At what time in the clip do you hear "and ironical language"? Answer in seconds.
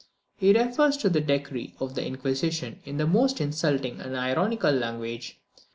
4.01-5.39